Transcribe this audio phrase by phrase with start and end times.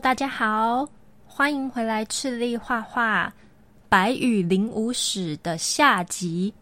[0.00, 0.88] 大家好，
[1.26, 3.28] 欢迎回来赤力画画
[3.86, 6.52] 《白羽零五史》的下集。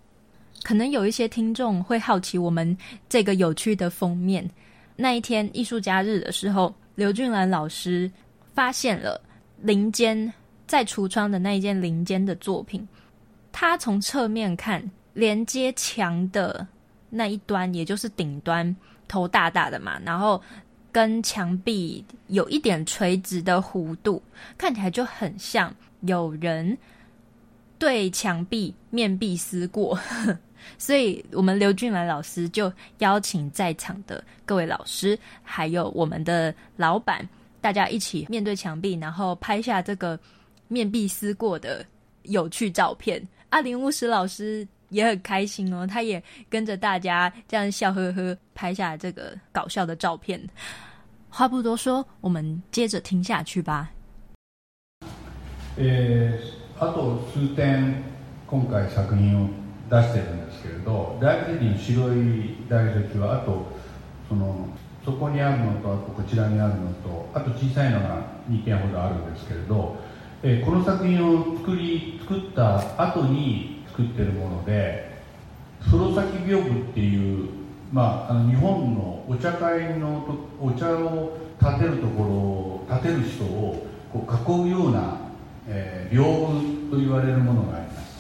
[0.65, 2.77] 可能有一些听众会好奇，我们
[3.09, 4.49] 这个有趣的封面。
[4.97, 8.11] 那一天艺术家日的时候，刘俊兰老师
[8.55, 9.21] 发现了
[9.61, 10.33] 林间
[10.67, 12.87] 在橱窗的那一件林间的作品。
[13.53, 16.67] 他从侧面看，连接墙的
[17.09, 18.75] 那一端，也就是顶端，
[19.07, 20.43] 头大大的嘛，然后。
[20.91, 24.23] 跟墙壁有一点垂直的弧度，
[24.57, 26.77] 看起来就很像有人
[27.79, 29.99] 对墙壁面壁思过，
[30.79, 37.27] 所以我们刘俊兰老师就邀请在场的各位老师，还有我们的老板，
[37.61, 40.19] 大家一起面对墙壁，然后拍下这个
[40.67, 41.85] 面壁思过的
[42.23, 43.23] 有趣照片。
[43.51, 50.40] 阿林巫师老师也很开心哦，他也跟着大家这样笑呵呵拍下这个搞笑的照片。
[51.30, 53.90] 话不多说，我们接着听下去吧。
[55.76, 58.04] えー、あと数点
[58.46, 59.50] 今回作品を
[59.90, 63.66] 出してるんですけれど大理石白い大石はあと
[64.30, 64.68] その
[65.04, 69.98] そこにあるのとあとこちらにあるのとあと小さいのが2点ほどあるんですけれど、
[70.44, 75.11] えー、この作品を作り作った後に 作ってるもので
[75.81, 77.49] 風呂崎屏風っていう
[77.91, 80.23] まあ、あの日本のお茶会の
[80.61, 85.17] お茶を立てるところを立てる人をこう囲うような、
[85.67, 86.23] えー、屏
[86.91, 88.19] 風と言われるものがあります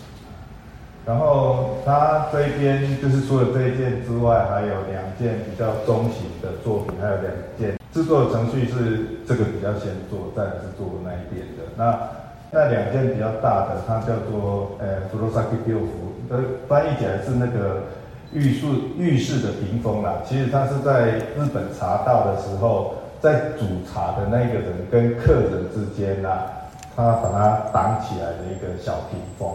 [1.05, 11.65] 然后他这边就是除了这一件之外，还有两件比较中型的作品，还有两件制作程序是这个比较先做，再是做那一边的。
[11.77, 11.93] 那
[12.51, 15.89] 那两件比较大的，它叫做呃 f u r o s a k i b i o f
[16.31, 17.83] 呃，翻译起来是那个。
[18.31, 18.67] 浴室
[18.99, 26.45] 浴室的屏风啦，其实它是在日本茶道的时候，在煮茶的那个人跟客人之间呐，啊
[26.95, 29.49] 他把它挡起来的一个小屏风。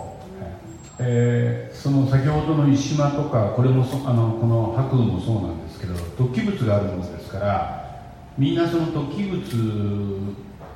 [0.97, 8.01] えー、その先ほどの石間とかこれもそあのこの白雲もそうなんですけど突起物があるものですから
[8.40, 9.44] みんなその突起物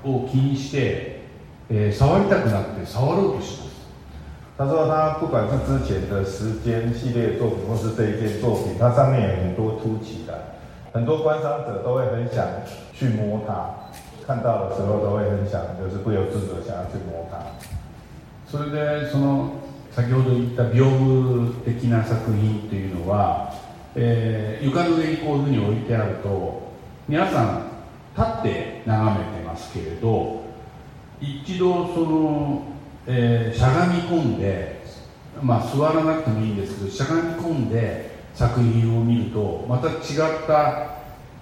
[0.04, 1.17] を気にして、
[1.70, 3.68] えー、触りたくなって触ろうとします。
[4.58, 10.34] 他说他不管是之前的时间系列作品，或是这一件作品，它上面有很多凸起来，
[10.92, 12.44] 很多观赏者都会很想
[12.94, 13.70] 去摸它，
[14.26, 17.38] 看到的时候都会很想，就是不由自主想要去摸它。
[18.50, 19.52] それでその
[19.92, 23.54] 先ほど言った屏風的な作品というのは、
[23.96, 26.72] えー、床の上にこういうふうに置いてあると
[27.08, 27.62] 皆さん
[28.16, 30.37] 立って眺めてますけれど
[31.20, 32.62] 一度その
[33.10, 34.82] えー、しゃがみ込んで、
[35.42, 40.98] まあ、座らなくてもいいんですけどしゃがみ込んで作品を見るとまた違った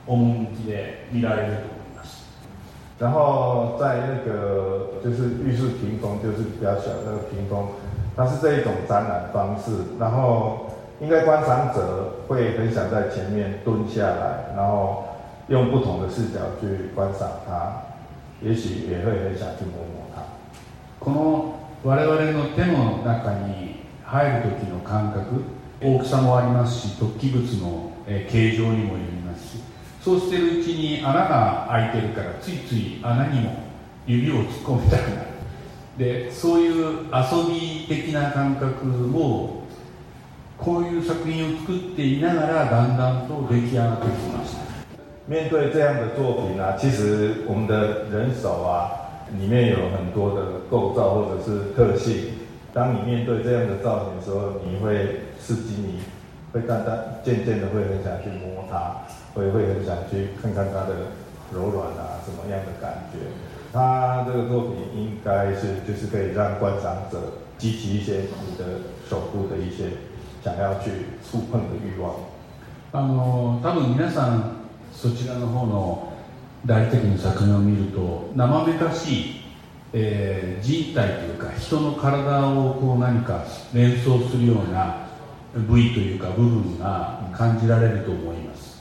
[0.05, 2.23] 趣で見られると思います。
[2.99, 7.69] 然后在那个就是浴室屏风，就是比较小那个屏风，
[8.15, 10.67] 它是这一种展览方式，然后
[11.01, 15.03] 应该观赏者会很想在前面蹲下来，然后
[15.47, 17.81] 用不同的视角去观赏它，
[18.45, 20.21] 也许也会很想去摸摸它。
[20.99, 25.43] この我々の手の中に入る時の感覚
[25.81, 29.63] 大きさもありますし突起物の形状にもよりますし
[30.01, 33.55] そうしてるうちに穴が開いてるからついつい穴にも
[34.05, 35.27] 指を突っ込みたくなる
[35.97, 39.63] でそういう遊び的な感覚を
[40.57, 44.64] こういう作品を作っていながらだんだんと出来上がってきました
[45.26, 48.90] 面对这样的作品啊，其实我们的人手啊，
[49.38, 52.34] 里面有很多的构造或者是特性，
[52.72, 56.00] 当你面对这样的造型的时候，你会刺激你，
[56.52, 60.94] 会看它渐渐的会很想去摸它，会会很想去看看它的
[61.52, 63.18] 柔软啊，什么样的感觉。
[63.72, 67.18] 它这个作品应该是就是可以让观赏者
[67.56, 68.64] 激起一些你的
[69.08, 69.84] 手部的一些
[70.42, 70.90] 想要去
[71.22, 72.14] 触碰的欲望。
[72.92, 74.42] あの多分皆さん
[74.95, 76.13] そちらの方の
[76.65, 79.41] 大的に作品を見ると生めかしい、
[79.93, 83.43] えー、人体というか人の体をこう何か
[83.73, 85.05] 連想するような
[85.67, 88.75] 部位というか部分が感じられると思います。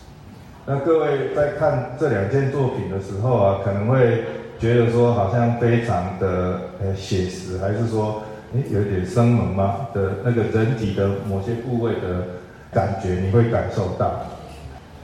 [0.66, 4.25] 那各位在看这两件作品的时候啊，可能会
[4.58, 8.22] 觉得说好像非常的呃写实，还是说
[8.55, 9.88] 诶有点生猛吗？
[9.93, 12.25] 的那个人体的某些部位的
[12.72, 14.25] 感觉，你会感受到。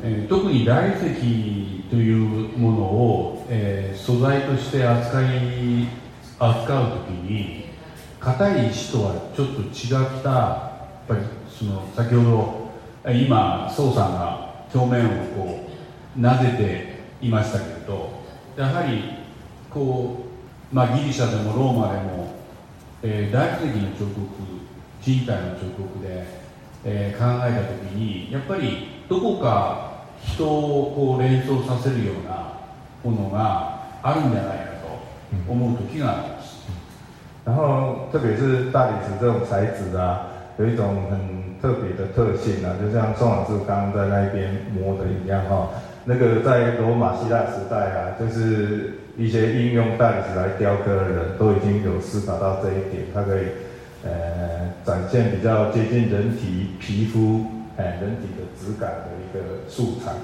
[0.03, 5.89] え、特に大石というものを、えー、素材として扱い
[6.39, 7.67] 扱うときに
[8.19, 15.69] 硬い石とはちょっと違ったやっぱりその先ほど今宋さんが表面をこ
[16.17, 18.11] うなでていましたけれど
[18.57, 19.03] やはり
[19.71, 20.25] こ
[20.73, 22.35] う、まあ、ギリシャでもローマでも、
[23.03, 24.21] えー、大理石の彫刻
[25.03, 26.25] 人体の彫刻で、
[26.85, 29.90] えー、考えた時にやっぱりどこか
[30.22, 32.54] 人をこう連想させるような
[33.04, 36.56] ものがあるんじゃないかと思う時があります。
[37.46, 40.26] 然后，特别是大理石这种材质啊，
[40.58, 45.70] 有一种很特别的特性啊，就像宋老师刚刚在那边摸的一样哈。
[46.06, 53.46] 那个在罗马希腊时代啊，就是一些应用大理石来雕刻的人都已经有思考到这一点，它可以
[54.04, 57.46] 呃展现比较接近人体皮肤
[57.78, 60.15] 哎人体的质感的 一个素材。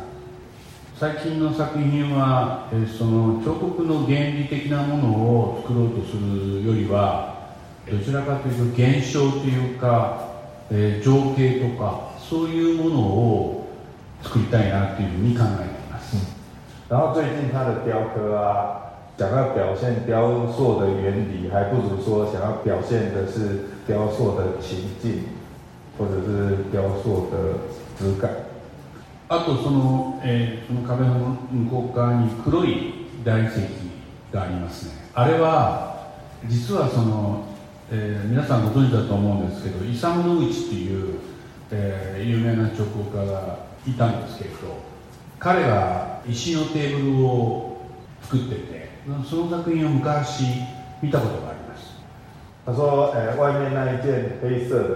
[0.99, 7.53] 最近の作品は、えその彫刻の原理的なものを作ろうとするよりは
[7.89, 10.27] どちらかというと現象というか、
[10.71, 13.69] えー、情景とかそういうものを
[14.23, 16.17] 作りたいなというふうに考えています、
[16.89, 18.81] 然后最近他的雕刻啊
[19.19, 25.25] 想要表现雕塑的原理还不如说想要表现的是雕塑的情境
[25.99, 27.59] 或者是雕塑的
[27.99, 28.46] 质感
[29.29, 33.57] あとその,、えー、その壁の向こう側に黒い大理石
[34.33, 34.93] がありますね。
[35.15, 36.13] あれは
[36.47, 37.45] 実はその、
[37.91, 41.19] えー、皆さんご存知だと思うんですけどイサム・ノグチっていう、
[41.73, 44.57] えー、有名な彫刻家がいたんですけれど
[45.41, 47.79] 彼が石のテーブルを
[48.23, 48.91] 作ってて
[49.29, 50.45] その作品を昔
[51.03, 51.97] 見たことがあります。
[52.65, 54.89] 他说、えー、外面那一件黑色的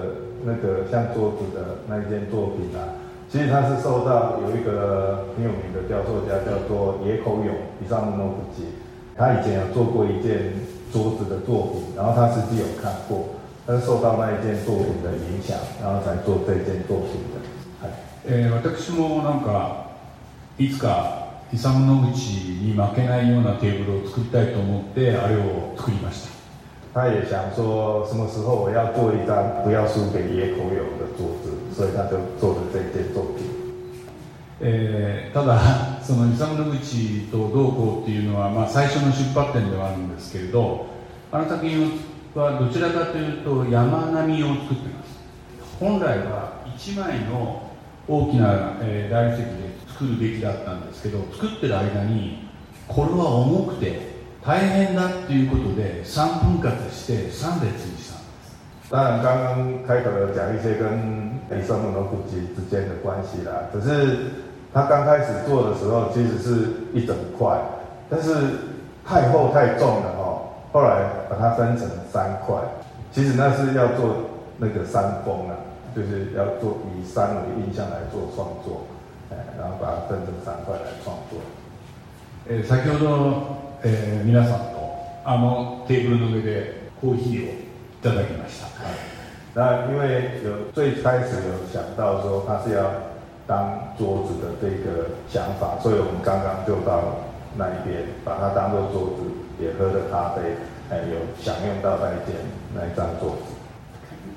[0.44, 2.99] 那个像桌子的那一件作品啊
[3.30, 8.64] 其实他是受到有一个很有名的雕塑家叫做野口勇伊萨姆诺夫基，
[9.16, 10.52] 他以前有做过一件
[10.92, 13.28] 桌子的作品，然后他实际有看过，
[13.66, 17.40] 他是受到那一件作品的影响，然后才做这件作品的。
[18.26, 19.86] えー、私もなんか
[20.58, 26.39] いつかイサム・ノグチに負けないようなテーブルを作りたいと思ってあれを作りました。
[26.92, 33.46] 他也想说，什么时候我要做一张不要输给野口勇的桌子，所以他就做了这件作品。
[34.60, 40.86] えー、ただ、そのイサム・ノグチとどうこうっていうのは、まあ、最初の出発点ではあるんですけれど、
[41.32, 41.92] あの作品
[42.34, 45.20] はどちらかというと山並みを作っています。
[45.78, 47.62] 本来は1枚の
[48.08, 49.50] 大きな、えー、大理石で
[49.88, 52.50] 作るべきだったんですけど、作ってる間に、
[52.88, 54.09] これは重くて、
[54.44, 58.90] 大変だっていうことで3分割して3列にしたんです。
[58.90, 64.30] 当然刚刚开头有讲一些跟李松木的古籍之间的关系啦可是
[64.72, 67.60] 他刚开始做的时候其实是一整块
[68.08, 68.34] 但是
[69.04, 70.42] 太厚太重了哦
[70.72, 72.56] 后来把它分成三块
[73.12, 74.16] 其实那是要做
[74.58, 75.54] 那个山峰啊
[75.94, 78.86] 就是要做以山为印象来做创作
[79.58, 81.38] 然后把它分成三块来创作。
[82.48, 84.76] え先ほどえー、皆さんと
[85.24, 87.56] あのテーブルの上でコーヒーをい
[88.02, 88.66] ただきました。
[88.66, 88.94] はい。
[89.54, 92.90] 那因为有最开始有想到说他是要
[93.46, 97.24] 当桌子的这个想法，所以我们刚刚就到
[97.56, 99.24] 那一边把它当做桌子，
[99.58, 100.42] 也喝了咖啡，
[100.90, 102.36] 哎，有享用到那一件
[102.74, 103.42] 那一张桌子。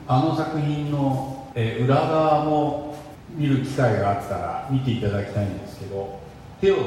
[0.08, 2.96] あの作品の、えー、裏側も
[3.36, 5.02] 見る機会があったら見てい。
[5.02, 5.46] ただきたい。
[5.46, 6.20] んですけど
[6.62, 6.78] 手を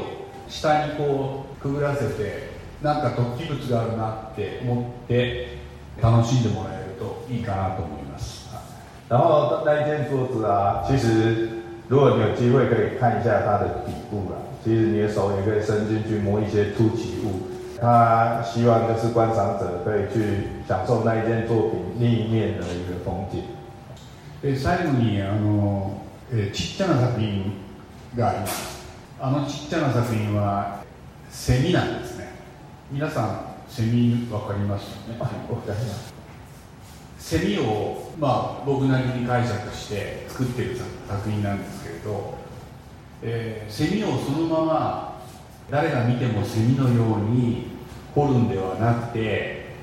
[0.48, 5.58] 下にこうくぐらせてなんか突起物があるなって思って
[6.00, 8.46] 楽しんでもらえるといいかなと思います
[9.08, 17.54] 然后那一件桌子啊，其实如果你有机会可以看一下它的底部啊，其实你的手也可以伸进去摸一些凸起物。
[17.78, 23.42] 他希望就是观赏者可以去享受那一件作品另一面的一个风景。
[24.42, 26.00] で最後にあの、
[26.32, 27.52] えちっちゃな作品
[28.16, 28.86] があります。
[29.20, 30.82] あのちっちゃな作品は
[31.30, 32.05] セミなんです
[32.92, 35.18] 皆さんセミ分かりますよね？
[37.18, 40.76] セミを、まあ、僕なりに解釈して作ってる
[41.08, 42.34] 作品なんですけれど、
[43.22, 45.20] えー、セミをそのまま
[45.68, 47.72] 誰が見てもセミのように
[48.14, 49.74] 掘るんではなくて、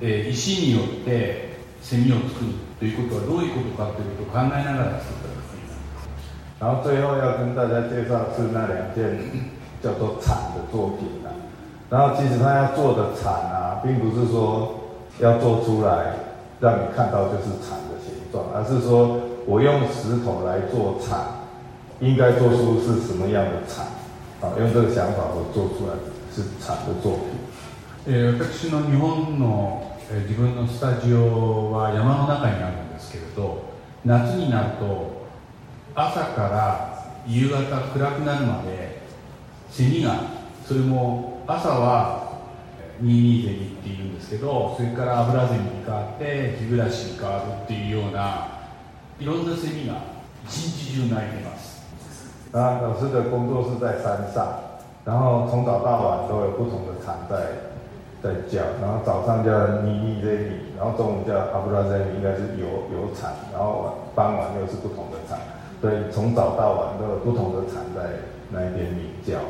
[0.00, 5.60] えー、石によってセミを作るということはどういうことかということを考えながら作った作品
[6.60, 9.20] 然后最后要跟大家介绍是那两件
[9.82, 11.30] 叫做铲的作品啊，
[11.90, 14.74] 然后其实他要做的铲啊，并不是说
[15.20, 16.14] 要做出来
[16.60, 21.18] 让你看到就是铲的形状，而是说我用石头来做铲，
[22.00, 23.86] 应该做出是什么样的铲
[24.42, 24.52] 啊？
[24.58, 25.94] 用这个想法我做出来
[26.34, 27.38] 是铲的作品。
[28.06, 33.64] え私の日本の、え自分のスタジオは山の中にあるんですけれど、
[34.04, 35.26] 夏になると
[35.94, 37.58] 朝から夕方
[37.92, 39.02] 暗くなるまで
[39.70, 40.20] セミが
[40.66, 42.28] それも朝は
[43.00, 48.48] ニーニーゼミっていうんですけどそれからアブラゼミに変わって日暮らしに変わるっていうような
[49.18, 49.96] いろんなセミが
[50.44, 51.80] 一日中鳴いてます
[52.52, 54.44] 那老师的工作是在山上，
[55.06, 57.64] 然后从早到晚都有不同的蝉在
[58.22, 65.38] 在叫，然后早上叫妮妮这里，然后中午叫阿布拉这里，应该是有有蝉，然后晚傍晚又是不同的蝉，
[65.80, 69.40] 所以从早到晚都有不同的蝉在那一边鸣叫。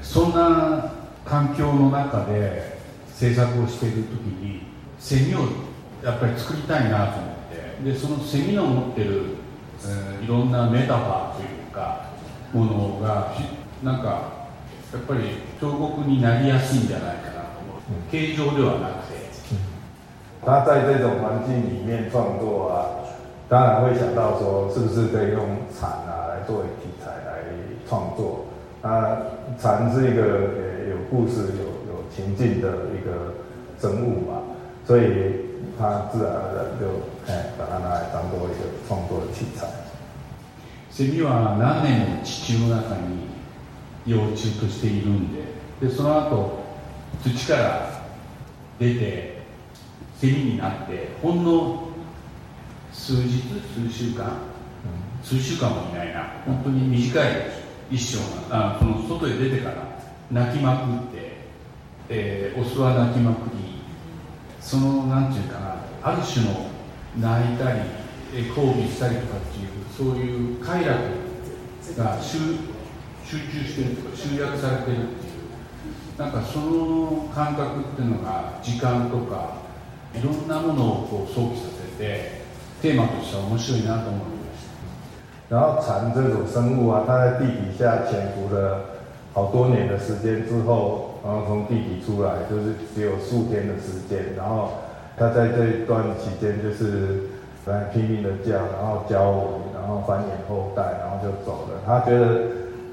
[0.00, 0.97] そんな
[1.28, 2.78] 環境の中で
[3.14, 4.62] 制作をしている時に
[4.98, 5.40] セミを
[6.02, 7.34] やっぱり作りたいなと思っ
[7.82, 7.90] て。
[7.92, 9.22] でそのセミの持ってる、
[9.86, 12.10] えーいろんなメタファーというか
[12.52, 13.32] ものが
[13.82, 14.08] なんか
[14.92, 15.20] やっぱり
[15.60, 18.10] 彫刻になりやすいんじゃないかなと思う。
[18.10, 19.18] 形状ではなくて。
[20.40, 23.04] 他在这种环境里面创作啊，
[23.48, 25.40] 当然会想到说，是不是可以用
[25.74, 27.42] 蝉啊来作为题材来
[27.88, 28.46] 创作？
[28.82, 29.18] 那
[29.60, 30.77] 蝉是一个呃有
[31.10, 33.34] 故事、有有情境的一个
[33.80, 34.42] 生物嘛，
[34.86, 35.02] 所以
[35.78, 39.66] 他自然而然就哎把它拿来当做一个创作的题材。
[40.90, 43.28] セミは何年も地中の中に
[44.04, 45.42] 幼虫としているんで
[45.80, 46.64] でその後
[47.22, 48.02] 土から
[48.80, 49.42] 出て
[50.16, 51.88] セミになってほんの
[52.92, 53.42] 数日
[53.74, 54.38] 数週間
[55.22, 57.32] 数週間もいないな本当に短い
[57.90, 59.97] 一生があその外へ出てから
[60.30, 61.38] 泣きまくって、
[62.08, 63.80] えーオスは泣きまくり
[64.60, 66.68] そのなんていうかなある種の
[67.18, 67.80] 泣いたり
[68.34, 70.98] えー抗議したりとかっていうそういう快楽
[71.96, 72.38] が集
[73.24, 75.30] 集中してるとか集約されてるってい
[76.16, 79.58] うなんかその感覚っていうのが時間とか
[80.14, 81.66] いろんなものをこう想起さ
[81.96, 82.42] せて
[82.82, 84.24] テーマとしては面白いなと思いま
[84.56, 84.64] し
[85.48, 85.56] た。
[85.56, 88.97] 然后蝉这种生物啊，它在地底下潜伏了
[89.32, 94.34] 好多年的时间之后，然后从地底出来，就是只有数天的时间。
[94.36, 94.70] 然后
[95.16, 97.28] 他在这一段期间，就是
[97.66, 99.44] 来拼命的叫，然后交尾，
[99.74, 101.80] 然后繁衍后代，然后就走了。
[101.86, 102.40] 他觉得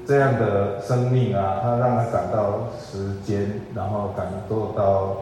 [0.06, 5.16] 这样的生命啊，他让他感到时间，然后感受到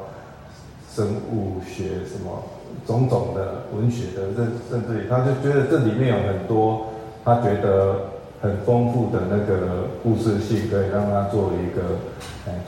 [0.92, 2.42] 生物学什么
[2.86, 6.88] 种种的文学的，甚甚至于他就觉得这里面有很多
[7.24, 8.00] 他觉得
[8.44, 12.12] 很丰富的那个故事性，可以让他作为一个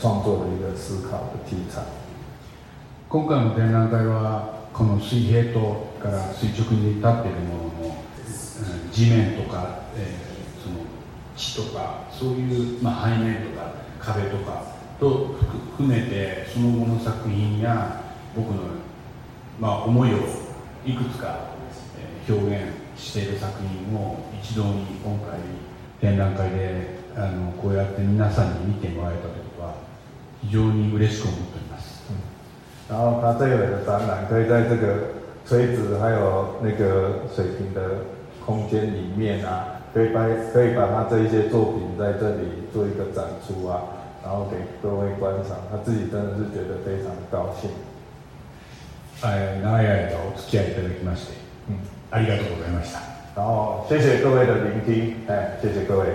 [0.01, 1.83] 创作的一个思考的题材。
[3.11, 7.97] 今回の展覧会はこの水平とから垂直に立っているものの、
[8.91, 10.77] 地面とか、えーその
[11.37, 14.63] 地とかそういう、まあ、背面とか壁とか
[14.99, 18.01] と含含めてその後の作品や
[18.35, 18.63] 僕の、
[19.61, 20.17] まあ、思いを
[20.87, 21.51] いくつか、
[21.99, 25.39] え表現している作品を一堂に今回
[26.01, 29.75] 展覧会であのこうやって皆さんに見てもらえたことは
[30.43, 32.03] 非常に嬉しく思っております。
[32.89, 37.81] 然后他这个的展览可以在这个垂直还有那个水平的
[38.45, 43.83] 空间里面啊，可以把可以把他这一些作品在这里做一个展出啊，
[44.23, 47.71] 然后给各位观赏，他自己真的是觉得非常高兴。
[49.25, 51.33] えー長い間お付き合いいただきまして、
[51.71, 51.79] 嗯，
[52.12, 53.00] ありがとうございました。
[53.36, 56.08] 然后谢谢各位的聆听，哎，谢谢各位。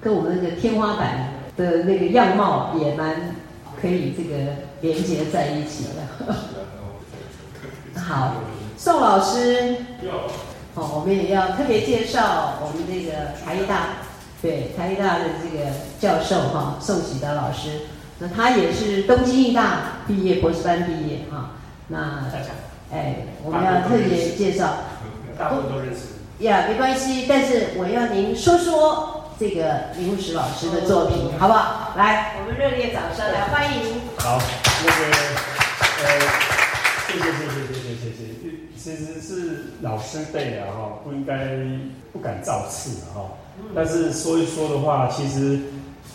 [0.00, 3.36] 跟我们那个天花板的那个样貌也蛮
[3.80, 4.36] 可以这个
[4.80, 6.34] 连接在一起的。
[8.00, 8.34] 好，
[8.76, 9.76] 宋老师，
[10.74, 13.98] 哦，我们也要特别介绍我们这个台艺大，
[14.42, 15.70] 对台艺大的这个
[16.00, 17.82] 教授哈，宋喜德老师，
[18.19, 21.51] 那他也是东京艺大毕业，博士班毕业哈。
[21.87, 22.23] 那
[22.91, 24.77] 哎，我们要特别介绍，
[25.37, 26.45] 大部分都认识。
[26.45, 31.93] 呀，没关系，但是我要您说说这个林务石老师的作品，好不好？
[31.97, 34.01] 来，我们热烈掌声来欢迎。
[34.17, 34.39] 好，
[34.83, 35.01] 那个
[36.03, 36.19] 呃，
[37.07, 38.47] 谢谢谢谢谢谢谢谢。
[38.77, 41.49] 其实是老师辈的哈，不应该
[42.13, 43.31] 不敢造次的哈。
[43.75, 45.59] 但是说一说的话，其实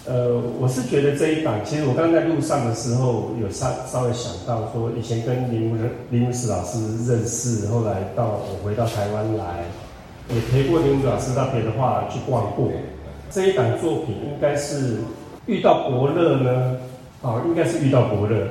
[0.04, 5.76] 呃，我是觉得这一档，其实我刚刚在路上的时候有稍稍微想到说，以前跟林武
[6.10, 9.64] 林武史老师认识，后来到我回到台湾来，
[10.28, 12.68] 也陪过林武老师到别的画去逛过。
[13.30, 14.96] 这一档作品应该是
[15.46, 16.76] 遇到伯乐呢，
[17.20, 18.48] 哦，应该是遇到伯乐。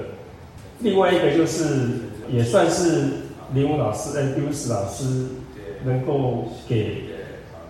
[0.80, 1.90] 另外一个就是
[2.30, 3.10] 也算是
[3.54, 5.26] 林武老师、跟丢史老师
[5.84, 7.04] 能够给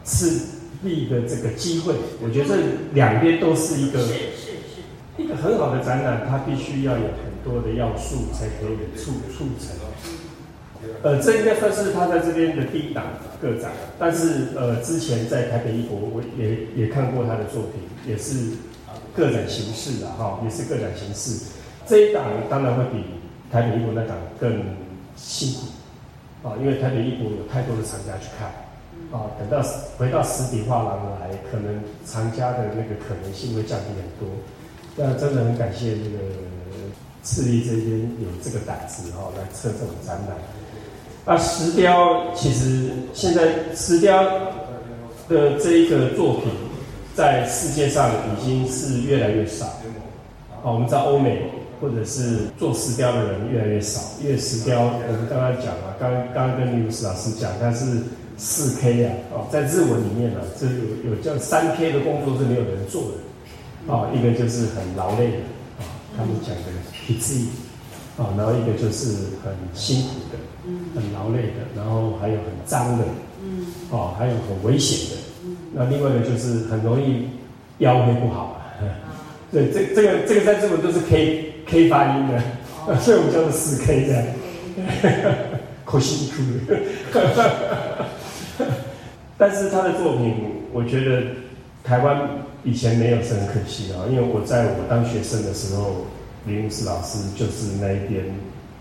[0.05, 0.39] 赤
[0.83, 1.93] 壁的这个机会。
[2.21, 2.55] 我觉得这
[2.93, 4.13] 两边都是一个是是
[5.15, 9.75] 是一个很好的展览，它必须要有很多的要素才可以促促成。
[11.03, 13.03] 呃，这应该算是他在这边的第一档
[13.39, 18.53] 个展，但是呃，之前在台北艺博我也也看过他的作品，也是
[19.15, 21.51] 个展形式的哈，也是个展形式。
[21.87, 23.03] 这一档当然会比
[23.51, 24.63] 台北艺博那档更
[25.15, 28.51] 辛苦啊，因为台北艺博有太多的厂家去看
[29.11, 29.61] 啊，等到
[29.97, 34.37] 回到实体画廊来，可能藏家的那个可能性会降低很多。
[34.95, 36.17] 那真的很感谢这个
[37.23, 40.37] 赤壁这边有这个胆子哈，来测这种展览。
[41.25, 44.23] 那石雕其实现在石雕
[45.29, 46.51] 的这一个作品，
[47.13, 49.65] 在世界上已经是越来越少。
[50.63, 57.85] 好，我们知道欧美或者是做石雕的人越来越少，因为石雕我们刚刚讲了，刚刚跟李老师讲，但是
[58.41, 65.37] 四 K 啊，哦，在日文里面呢，这有有叫三 K 的工作是没有人做的，啊，一个就是很劳累的，
[65.77, 65.85] 啊，
[66.17, 67.45] 他们讲的 P Z，
[68.17, 69.13] 啊，然后一个就是
[69.45, 70.39] 很辛苦的。
[70.63, 73.03] 嗯很劳累的，然后还有很脏的，
[73.41, 77.27] 嗯，哦，还有很危险的，嗯，那另外一个就是很容易
[77.79, 78.61] 腰会不好，
[79.51, 85.35] 对，这这个这个在日本都是 K K 发音的，所以我们叫做四 K 这样，
[85.83, 86.79] 可辛苦了，
[89.41, 90.35] 但是他的作品，
[90.71, 91.23] 我觉得
[91.83, 92.29] 台湾
[92.63, 96.05] 以前没有是很可惜啊，因为我在我当学生的时候，
[96.45, 98.23] 林武士老师就是那一边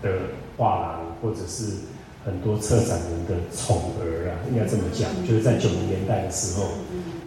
[0.03, 0.09] 的
[0.57, 1.89] 画廊或者是。
[2.23, 6.67] 很多策展人的宠儿啊，应该这么讲，就是在九零年代的时候，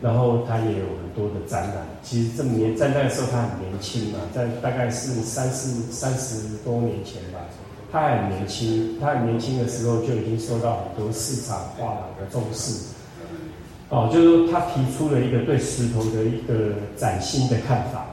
[0.01, 1.85] 然后他也有很多的展览。
[2.01, 7.41] 其实这么年在那个时候他很年轻嘛，在大概是三四三十多年前吧，
[7.91, 12.95] 他很年轻，他很年轻的时候就已经受到很多市场画廊的重视。
[13.91, 18.07] 哦，就是说他提出了一个对石头的一个崭新的看法。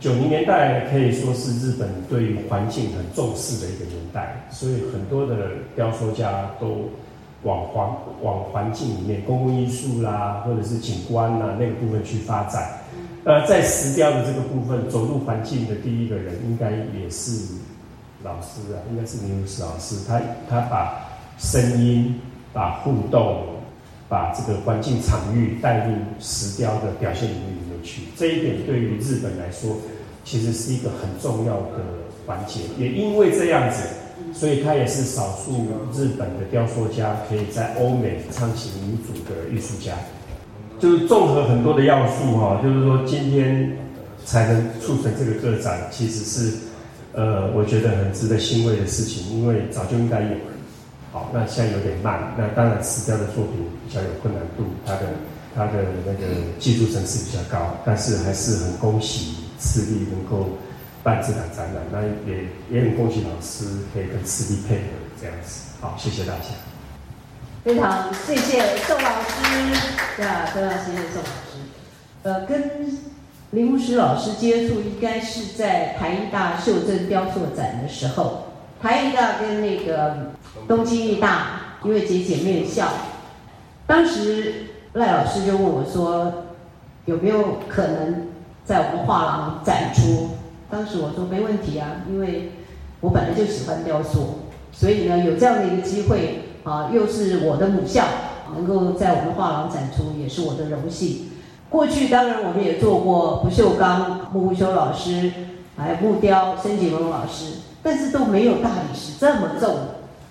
[0.00, 6.88] 九零年代可以说是日本对于环境很重视的一个年代，所以很多的雕塑家都
[7.42, 7.90] 往环
[8.22, 12.78] 往环境里面，公共艺术啦，或者是景观啦那个部分去发展。
[13.24, 17.54] 呃，在石雕的这个部分，走入环境的第一个人应该也是
[18.22, 19.96] 老师啊，应该是林武石老师。
[20.06, 22.20] 他他把声音、
[22.52, 23.44] 把互动、
[24.08, 28.02] 把这个环境场域带入石雕的表现领域里面去。
[28.16, 29.76] 这一点对于日本来说，
[30.24, 31.84] 其实是一个很重要的
[32.26, 32.60] 环节。
[32.78, 33.82] 也因为这样子，
[34.32, 39.92] 所以他也是少数日本的雕塑家可以在欧美畅行无阻的艺术家。
[40.78, 43.76] 就是综合很多的要素哈，就是说今天
[44.24, 46.56] 才能促成这个个展，其实是
[47.12, 50.52] 呃，我觉得很值得欣慰的事情，因为早就应该有了。
[51.12, 55.06] 好，那现在有点慢，那当然石雕的作品比较有困难度，它的。
[55.54, 55.72] 他的
[56.06, 56.26] 那个
[56.60, 60.50] 技术层次比较高，但是还是很恭喜赤壁能够
[61.02, 64.82] 办这场展览，那也也很恭喜老师可以跟赤壁配合
[65.20, 65.62] 这样子。
[65.80, 66.44] 好，谢谢大家。
[67.64, 71.58] 非常谢谢宋老师，对啊，非常谢谢宋老师。
[72.22, 72.96] 呃，跟
[73.50, 78.44] 林牧师老师接触应该是在台艺大袖珍雕塑展的时候，
[78.80, 80.30] 台艺大跟那个
[80.66, 82.88] 东京艺大因为结姐妹校，
[83.86, 84.64] 当时。
[84.94, 86.32] 赖老师就问我说
[87.04, 88.26] ：“有没有可能
[88.64, 90.30] 在我们画廊展出？”
[90.70, 92.52] 当时我说：“没问题啊，因为
[93.00, 94.38] 我本来就喜欢雕塑，
[94.72, 98.02] 所以呢，有这样的一个机会啊，又是我的母校，
[98.56, 101.30] 能够在我们画廊展出，也是我的荣幸。
[101.68, 105.30] 过去当然我们也做过不锈钢木修老师，
[105.76, 109.76] 还有木雕申锦荣老师，但是都没有大理石这么重，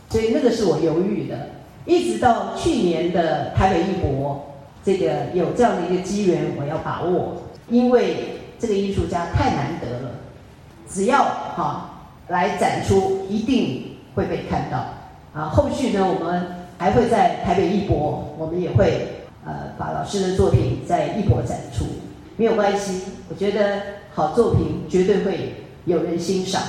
[0.10, 1.50] 所以那个是我犹豫的。
[1.86, 4.44] 一直到去年的台北艺博。”
[4.86, 7.36] 这个有这样的一个机缘，我要把握，
[7.68, 10.12] 因为这个艺术家太难得了，
[10.88, 11.90] 只要哈
[12.30, 13.84] 来展出，一定
[14.16, 14.78] 会被看到。
[15.34, 16.42] 啊，后续呢，我们
[16.78, 19.10] 还会在台北艺博，我们也会
[19.46, 21.84] 呃把老师的作品在艺博展出，
[22.38, 23.82] 没有关系，我觉得
[24.14, 26.62] 好作品绝对会有人欣赏。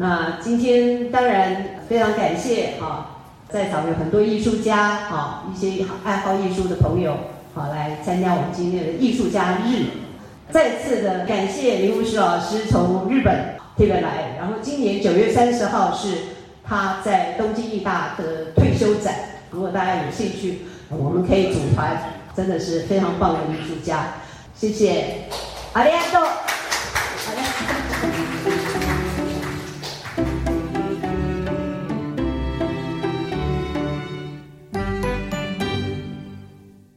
[0.00, 7.16] 那今天当然非常感谢啊，在场有很多艺术家啊，一些爱好艺术的朋友。
[7.52, 9.86] 好，来参加我们今天的艺术家日。
[10.52, 16.14] 再次的感谢林武石老师从日本特别来，然后今年九月三十号是
[16.64, 19.14] 他在东京艺大的退休展。
[19.50, 24.14] 如果大家有兴趣，我们可以组团，真的是非常棒的艺术家。
[24.54, 25.24] 谢谢，
[25.72, 26.47] 阿里阿多。